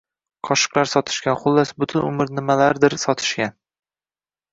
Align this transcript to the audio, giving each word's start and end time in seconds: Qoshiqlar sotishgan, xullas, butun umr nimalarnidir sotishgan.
Qoshiqlar 0.47 0.87
sotishgan, 0.93 1.35
xullas, 1.43 1.73
butun 1.83 2.05
umr 2.07 2.31
nimalarnidir 2.39 2.97
sotishgan. 3.05 3.55